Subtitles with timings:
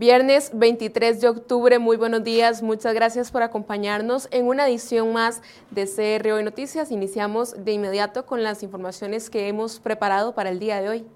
[0.00, 5.42] Viernes 23 de octubre, muy buenos días, muchas gracias por acompañarnos en una edición más
[5.70, 6.90] de CR Hoy Noticias.
[6.90, 11.06] Iniciamos de inmediato con las informaciones que hemos preparado para el día de hoy.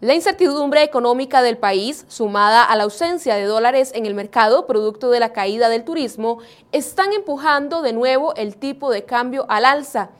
[0.00, 5.10] La incertidumbre económica del país, sumada a la ausencia de dólares en el mercado producto
[5.10, 6.38] de la caída del turismo,
[6.70, 10.10] están empujando de nuevo el tipo de cambio al alza.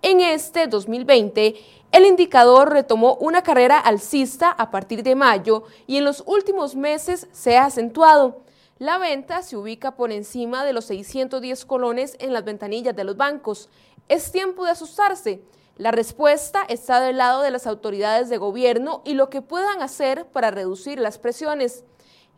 [0.00, 1.56] En este 2020,
[1.90, 7.26] el indicador retomó una carrera alcista a partir de mayo y en los últimos meses
[7.32, 8.42] se ha acentuado.
[8.78, 13.16] La venta se ubica por encima de los 610 colones en las ventanillas de los
[13.16, 13.70] bancos.
[14.08, 15.42] Es tiempo de asustarse.
[15.76, 20.26] La respuesta está del lado de las autoridades de gobierno y lo que puedan hacer
[20.26, 21.84] para reducir las presiones.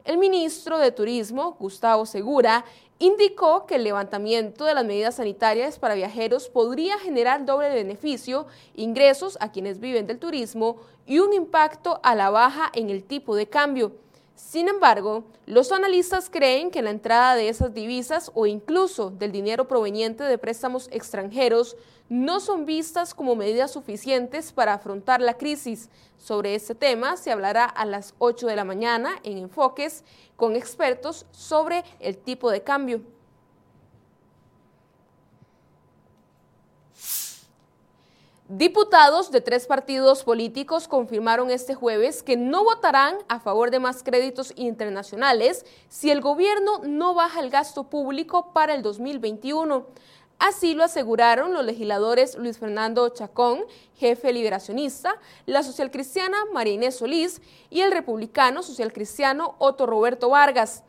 [0.05, 2.64] El ministro de Turismo, Gustavo Segura,
[3.00, 9.38] indicó que el levantamiento de las medidas sanitarias para viajeros podría generar doble beneficio, ingresos
[9.40, 10.76] a quienes viven del turismo
[11.06, 13.92] y un impacto a la baja en el tipo de cambio.
[14.41, 19.69] Sin embargo, los analistas creen que la entrada de esas divisas o incluso del dinero
[19.69, 21.77] proveniente de préstamos extranjeros
[22.08, 25.88] no son vistas como medidas suficientes para afrontar la crisis.
[26.16, 30.05] Sobre este tema se hablará a las 8 de la mañana en Enfoques
[30.36, 33.03] con expertos sobre el tipo de cambio.
[38.53, 44.03] Diputados de tres partidos políticos confirmaron este jueves que no votarán a favor de más
[44.03, 49.87] créditos internacionales si el gobierno no baja el gasto público para el 2021.
[50.41, 53.61] Así lo aseguraron los legisladores Luis Fernando Chacón,
[53.94, 55.15] jefe liberacionista,
[55.47, 57.41] la socialcristiana María Inés Solís
[57.71, 60.82] y el republicano socialcristiano Otto Roberto Vargas.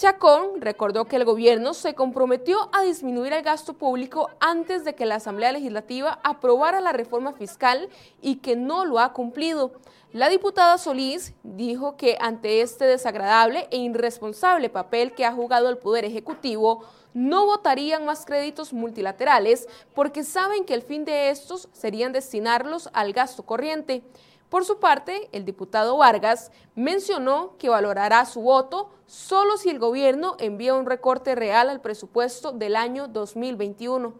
[0.00, 5.04] Chacón recordó que el gobierno se comprometió a disminuir el gasto público antes de que
[5.04, 7.90] la Asamblea Legislativa aprobara la reforma fiscal
[8.22, 9.72] y que no lo ha cumplido.
[10.14, 15.76] La diputada Solís dijo que ante este desagradable e irresponsable papel que ha jugado el
[15.76, 16.82] Poder Ejecutivo,
[17.12, 23.12] no votarían más créditos multilaterales porque saben que el fin de estos serían destinarlos al
[23.12, 24.02] gasto corriente.
[24.50, 30.34] Por su parte, el diputado Vargas mencionó que valorará su voto solo si el gobierno
[30.40, 34.12] envía un recorte real al presupuesto del año 2021.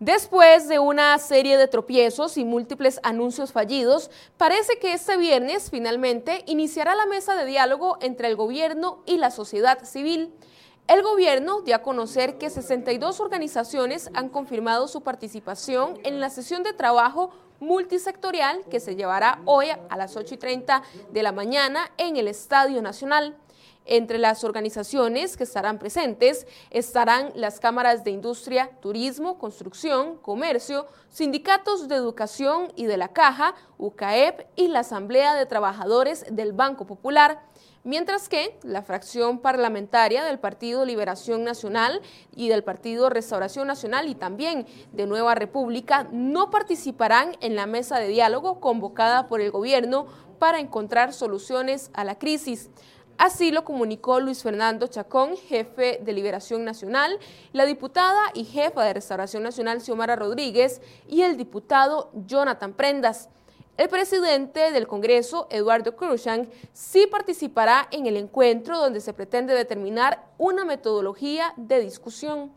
[0.00, 6.42] Después de una serie de tropiezos y múltiples anuncios fallidos, parece que este viernes finalmente
[6.46, 10.34] iniciará la mesa de diálogo entre el gobierno y la sociedad civil.
[10.90, 16.64] El gobierno dio a conocer que 62 organizaciones han confirmado su participación en la sesión
[16.64, 17.30] de trabajo
[17.60, 22.26] multisectorial que se llevará hoy a las 8 y 30 de la mañana en el
[22.26, 23.36] Estadio Nacional.
[23.84, 31.86] Entre las organizaciones que estarán presentes estarán las cámaras de industria, turismo, construcción, comercio, sindicatos
[31.86, 37.48] de educación y de la Caja, UCAEP y la Asamblea de Trabajadores del Banco Popular
[37.84, 42.00] mientras que la fracción parlamentaria del Partido Liberación Nacional
[42.34, 47.98] y del Partido Restauración Nacional y también de Nueva República no participarán en la mesa
[47.98, 50.06] de diálogo convocada por el gobierno
[50.38, 52.70] para encontrar soluciones a la crisis.
[53.20, 57.18] Así lo comunicó Luis Fernando Chacón, jefe de Liberación Nacional,
[57.52, 63.28] la diputada y jefa de Restauración Nacional Xiomara Rodríguez y el diputado Jonathan Prendas.
[63.80, 70.22] El presidente del Congreso, Eduardo Cruzan, sí participará en el encuentro donde se pretende determinar
[70.36, 72.52] una metodología de discusión.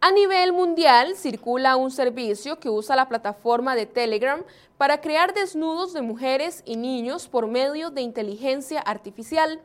[0.00, 4.42] A nivel mundial circula un servicio que usa la plataforma de Telegram
[4.76, 9.60] para crear desnudos de mujeres y niños por medio de inteligencia artificial.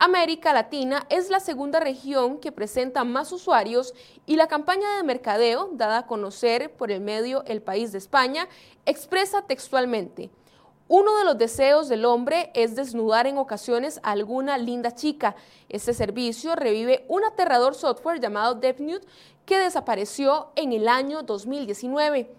[0.00, 3.94] América Latina es la segunda región que presenta más usuarios
[4.26, 8.48] y la campaña de mercadeo, dada a conocer por el medio El País de España,
[8.86, 10.30] expresa textualmente,
[10.90, 15.36] uno de los deseos del hombre es desnudar en ocasiones a alguna linda chica.
[15.68, 19.04] Este servicio revive un aterrador software llamado DeepNude
[19.44, 22.30] que desapareció en el año 2019.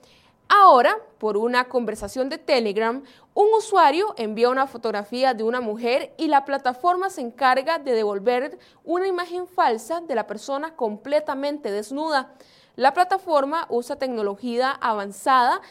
[0.51, 3.03] Ahora, por una conversación de Telegram,
[3.35, 8.57] un usuario envía una fotografía de una mujer y la plataforma se encarga de devolver
[8.83, 12.33] una imagen falsa de la persona completamente desnuda.
[12.75, 15.61] La plataforma usa tecnología avanzada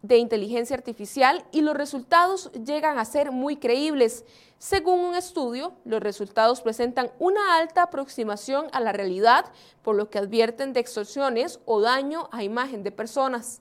[0.00, 4.24] de inteligencia artificial y los resultados llegan a ser muy creíbles.
[4.58, 9.44] Según un estudio, los resultados presentan una alta aproximación a la realidad,
[9.82, 13.60] por lo que advierten de extorsiones o daño a imagen de personas.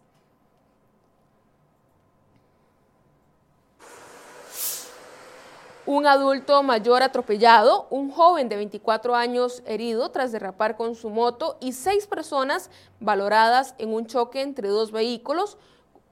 [5.88, 11.58] Un adulto mayor atropellado, un joven de 24 años herido tras derrapar con su moto
[11.60, 12.70] y seis personas
[13.00, 15.58] valoradas en un choque entre dos vehículos,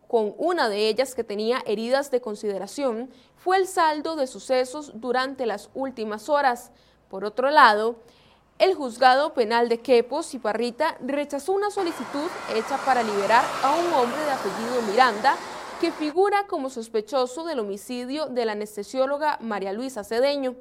[0.08, 5.46] con una de ellas que tenía heridas de consideración, fue el saldo de sucesos durante
[5.46, 6.72] las últimas horas.
[7.08, 7.98] Por otro lado,
[8.58, 13.94] el juzgado penal de Quepos y Parrita rechazó una solicitud hecha para liberar a un
[13.94, 15.36] hombre de apellido Miranda
[15.80, 20.56] que figura como sospechoso del homicidio de la anestesióloga María Luisa Cedeño.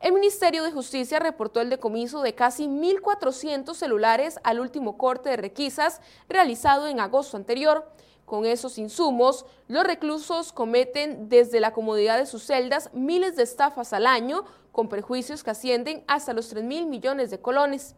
[0.00, 5.38] El Ministerio de Justicia reportó el decomiso de casi 1.400 celulares al último corte de
[5.38, 7.90] requisas realizado en agosto anterior.
[8.26, 13.92] Con esos insumos, los reclusos cometen desde la comodidad de sus celdas miles de estafas
[13.92, 17.96] al año, con perjuicios que ascienden hasta los 3 mil millones de colones.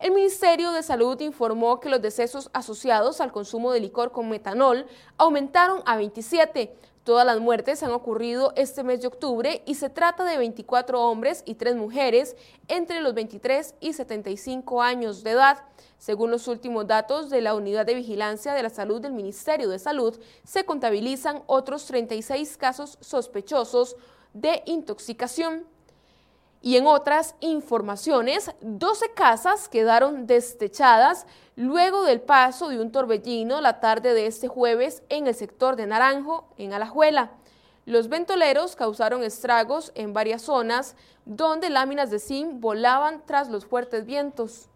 [0.00, 4.86] El Ministerio de Salud informó que los decesos asociados al consumo de licor con metanol
[5.18, 6.74] aumentaron a 27.
[7.04, 11.42] Todas las muertes han ocurrido este mes de octubre y se trata de 24 hombres
[11.44, 12.34] y 3 mujeres
[12.68, 15.64] entre los 23 y 75 años de edad.
[15.98, 19.78] Según los últimos datos de la Unidad de Vigilancia de la Salud del Ministerio de
[19.78, 23.96] Salud, se contabilizan otros 36 casos sospechosos
[24.32, 25.66] de intoxicación.
[26.62, 31.26] Y en otras informaciones, 12 casas quedaron destechadas
[31.56, 35.86] luego del paso de un torbellino la tarde de este jueves en el sector de
[35.86, 37.32] Naranjo, en Alajuela.
[37.86, 44.04] Los ventoleros causaron estragos en varias zonas donde láminas de zinc volaban tras los fuertes
[44.04, 44.68] vientos.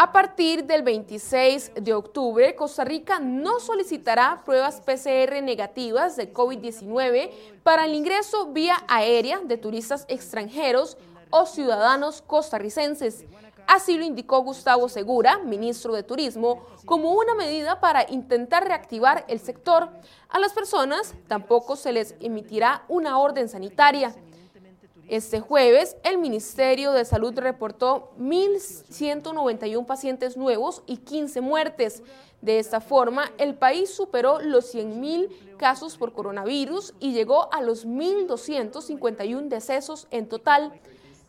[0.00, 7.32] A partir del 26 de octubre, Costa Rica no solicitará pruebas PCR negativas de COVID-19
[7.64, 10.96] para el ingreso vía aérea de turistas extranjeros
[11.30, 13.24] o ciudadanos costarricenses.
[13.66, 19.40] Así lo indicó Gustavo Segura, ministro de Turismo, como una medida para intentar reactivar el
[19.40, 19.90] sector.
[20.28, 24.14] A las personas tampoco se les emitirá una orden sanitaria.
[25.08, 32.02] Este jueves, el Ministerio de Salud reportó 1.191 pacientes nuevos y 15 muertes.
[32.42, 37.86] De esta forma, el país superó los 100.000 casos por coronavirus y llegó a los
[37.86, 40.78] 1.251 decesos en total.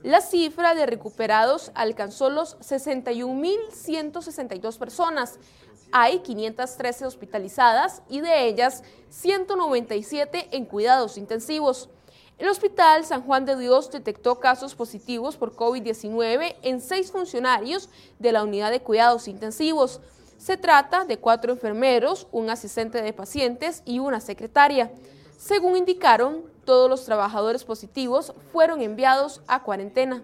[0.04, 5.40] La cifra de recuperados alcanzó los 61.162 personas.
[5.94, 11.88] Hay 513 hospitalizadas y de ellas 197 en cuidados intensivos.
[12.40, 18.32] El Hospital San Juan de Dios detectó casos positivos por COVID-19 en seis funcionarios de
[18.32, 20.00] la unidad de cuidados intensivos.
[20.38, 24.90] Se trata de cuatro enfermeros, un asistente de pacientes y una secretaria.
[25.38, 30.24] Según indicaron, todos los trabajadores positivos fueron enviados a cuarentena.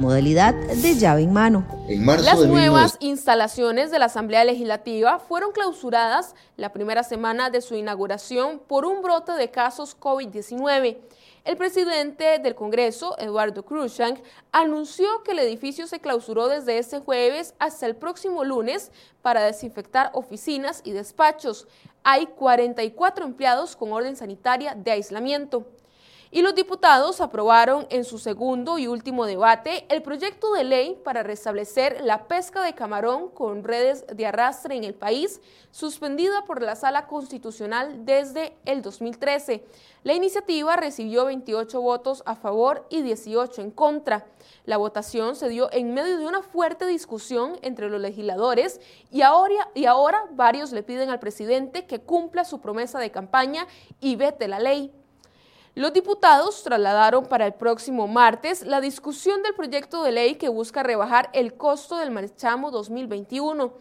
[0.00, 1.66] Modalidad de llave en mano.
[1.88, 8.60] Las nuevas instalaciones de la Asamblea Legislativa fueron clausuradas la primera semana de su inauguración
[8.66, 10.96] por un brote de casos COVID-19.
[11.44, 14.20] El presidente del Congreso, Eduardo Cruzank,
[14.52, 18.90] anunció que el edificio se clausuró desde este jueves hasta el próximo lunes
[19.22, 21.66] para desinfectar oficinas y despachos.
[22.04, 25.66] Hay 44 empleados con orden sanitaria de aislamiento
[26.32, 31.24] y los diputados aprobaron en su segundo y último debate el proyecto de ley para
[31.24, 35.40] restablecer la pesca de camarón con redes de arrastre en el país,
[35.72, 39.64] suspendida por la Sala Constitucional desde el 2013.
[40.04, 44.26] La iniciativa recibió 28 votos a favor y 18 en contra.
[44.66, 50.26] La votación se dio en medio de una fuerte discusión entre los legisladores y ahora,
[50.30, 53.66] varios le piden al presidente que cumpla su promesa de campaña
[54.00, 54.92] y vete la ley.
[55.76, 60.82] Los diputados trasladaron para el próximo martes la discusión del proyecto de ley que busca
[60.82, 63.72] rebajar el costo del marchamo 2021.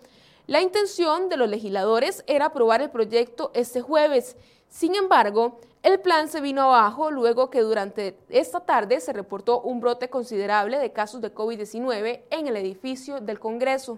[0.46, 4.38] La intención de los legisladores era aprobar el proyecto este jueves.
[4.68, 9.80] Sin embargo, el plan se vino abajo luego que durante esta tarde se reportó un
[9.80, 13.98] brote considerable de casos de COVID-19 en el edificio del Congreso.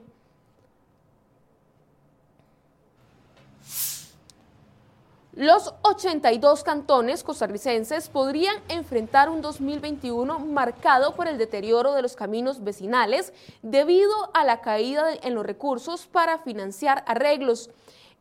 [5.34, 12.66] Los 82 cantones costarricenses podrían enfrentar un 2021 marcado por el deterioro de los caminos
[12.66, 17.70] vecinales debido a la caída en los recursos para financiar arreglos.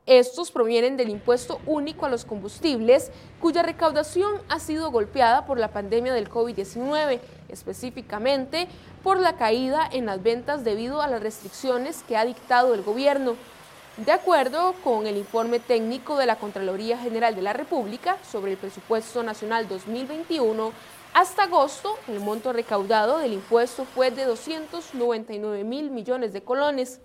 [0.06, 5.72] Estos provienen del impuesto único a los combustibles, cuya recaudación ha sido golpeada por la
[5.72, 8.68] pandemia del COVID-19, específicamente
[9.02, 13.34] por la caída en las ventas debido a las restricciones que ha dictado el gobierno.
[14.04, 18.57] De acuerdo con el informe técnico de la Contraloría General de la República sobre el
[18.57, 20.73] presupuesto nacional 2021,
[21.12, 27.02] hasta agosto el monto recaudado del impuesto fue de 299 mil millones de colones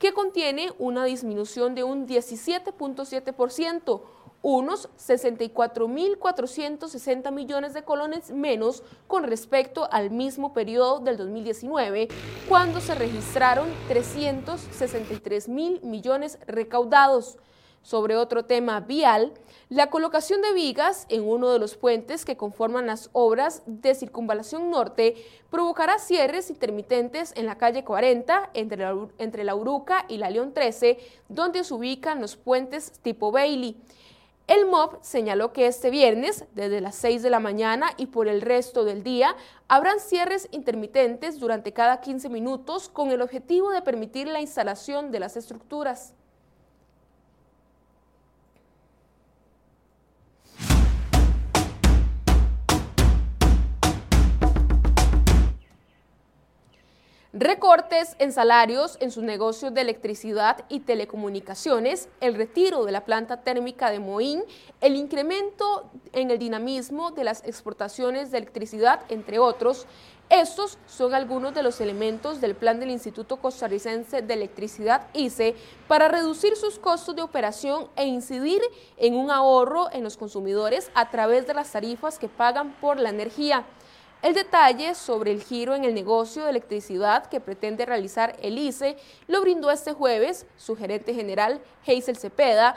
[0.00, 4.00] que contiene una disminución de un 17.7%,
[4.42, 12.08] unos 64.460 millones de colones menos con respecto al mismo periodo del 2019,
[12.48, 17.38] cuando se registraron 363 mil millones recaudados.
[17.84, 19.32] Sobre otro tema vial,
[19.68, 24.70] la colocación de vigas en uno de los puentes que conforman las obras de circunvalación
[24.70, 25.16] norte
[25.50, 30.54] provocará cierres intermitentes en la calle 40 entre la, entre la Uruca y la León
[30.54, 30.96] 13,
[31.28, 33.76] donde se ubican los puentes tipo Bailey.
[34.48, 38.40] El MOB señaló que este viernes, desde las 6 de la mañana y por el
[38.40, 39.36] resto del día,
[39.68, 45.20] habrán cierres intermitentes durante cada 15 minutos con el objetivo de permitir la instalación de
[45.20, 46.14] las estructuras.
[57.42, 63.38] Recortes en salarios en sus negocios de electricidad y telecomunicaciones, el retiro de la planta
[63.38, 64.44] térmica de Moín,
[64.80, 69.88] el incremento en el dinamismo de las exportaciones de electricidad, entre otros.
[70.30, 75.56] Estos son algunos de los elementos del plan del Instituto Costarricense de Electricidad ICE
[75.88, 78.62] para reducir sus costos de operación e incidir
[78.96, 83.10] en un ahorro en los consumidores a través de las tarifas que pagan por la
[83.10, 83.66] energía.
[84.22, 88.96] El detalle sobre el giro en el negocio de electricidad que pretende realizar el ICE
[89.26, 92.76] lo brindó este jueves su gerente general, Hazel Cepeda,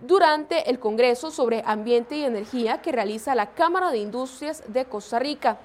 [0.00, 5.18] durante el Congreso sobre Ambiente y Energía que realiza la Cámara de Industrias de Costa
[5.18, 5.58] Rica.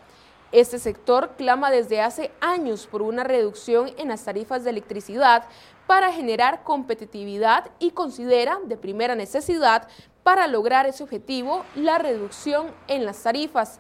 [0.51, 5.44] Este sector clama desde hace años por una reducción en las tarifas de electricidad
[5.86, 9.88] para generar competitividad y considera de primera necesidad
[10.24, 13.80] para lograr ese objetivo la reducción en las tarifas.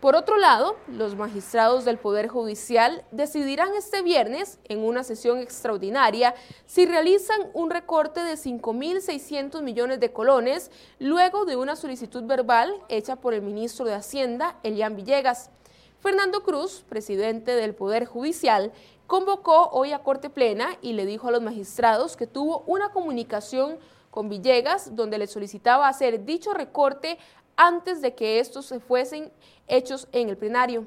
[0.00, 6.36] Por otro lado, los magistrados del Poder Judicial decidirán este viernes, en una sesión extraordinaria,
[6.66, 13.16] si realizan un recorte de 5.600 millones de colones luego de una solicitud verbal hecha
[13.16, 15.50] por el ministro de Hacienda, Elian Villegas.
[15.98, 18.70] Fernando Cruz, presidente del Poder Judicial,
[19.08, 23.78] convocó hoy a Corte Plena y le dijo a los magistrados que tuvo una comunicación
[24.12, 27.18] con Villegas donde le solicitaba hacer dicho recorte
[27.58, 29.32] antes de que estos se fuesen
[29.66, 30.86] hechos en el plenario.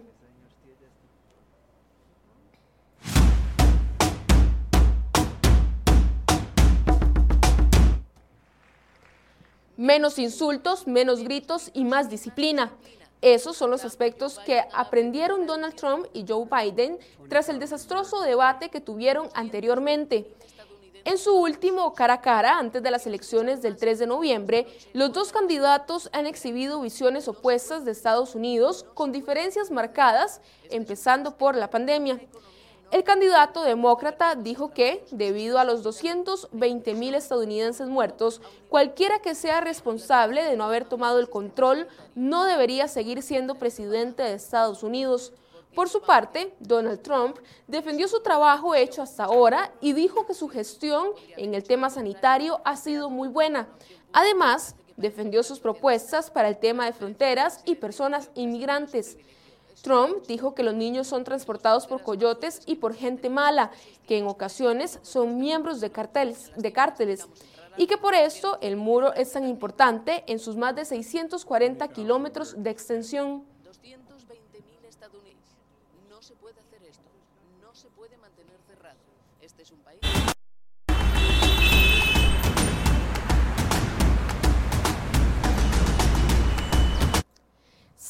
[9.75, 12.71] Menos insultos, menos gritos y más disciplina.
[13.21, 16.99] Esos son los aspectos que aprendieron Donald Trump y Joe Biden
[17.29, 20.25] tras el desastroso debate que tuvieron anteriormente.
[21.03, 25.11] En su último cara a cara, antes de las elecciones del 3 de noviembre, los
[25.11, 31.71] dos candidatos han exhibido visiones opuestas de Estados Unidos con diferencias marcadas, empezando por la
[31.71, 32.19] pandemia.
[32.91, 39.61] El candidato demócrata dijo que, debido a los 220 mil estadounidenses muertos, cualquiera que sea
[39.61, 45.33] responsable de no haber tomado el control no debería seguir siendo presidente de Estados Unidos.
[45.75, 47.37] Por su parte, Donald Trump
[47.67, 52.59] defendió su trabajo hecho hasta ahora y dijo que su gestión en el tema sanitario
[52.65, 53.69] ha sido muy buena.
[54.11, 59.17] Además, defendió sus propuestas para el tema de fronteras y personas inmigrantes.
[59.81, 63.71] Trump dijo que los niños son transportados por coyotes y por gente mala,
[64.07, 66.51] que en ocasiones son miembros de, cárteles,
[67.77, 72.61] y que por esto el muro es tan importante en sus más de 640 kilómetros
[72.61, 73.45] de extensión.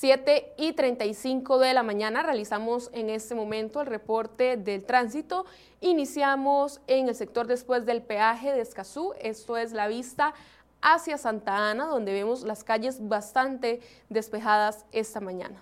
[0.02, 5.46] 7 y 35 de la mañana realizamos en este momento el reporte del tránsito.
[5.80, 10.34] Iniciamos en el sector después del peaje de Escazú, esto es la vista
[10.82, 13.80] hacia Santa Ana, donde vemos las calles bastante
[14.10, 15.62] despejadas esta mañana.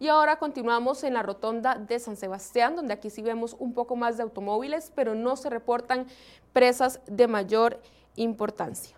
[0.00, 3.96] Y ahora continuamos en la rotonda de San Sebastián, donde aquí sí vemos un poco
[3.96, 6.06] más de automóviles, pero no se reportan
[6.52, 7.80] presas de mayor
[8.14, 8.96] importancia.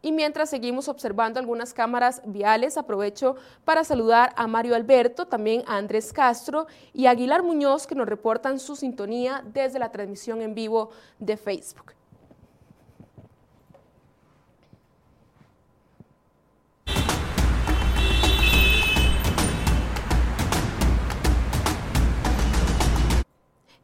[0.00, 5.76] Y mientras seguimos observando algunas cámaras viales, aprovecho para saludar a Mario Alberto, también a
[5.76, 10.54] Andrés Castro y a Aguilar Muñoz que nos reportan su sintonía desde la transmisión en
[10.54, 11.92] vivo de Facebook.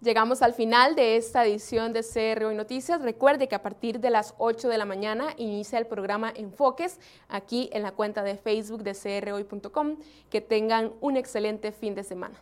[0.00, 3.02] Llegamos al final de esta edición de CR Hoy Noticias.
[3.02, 7.68] Recuerde que a partir de las 8 de la mañana inicia el programa Enfoques aquí
[7.72, 9.96] en la cuenta de Facebook de crhoy.com.
[10.30, 12.40] Que tengan un excelente fin de semana.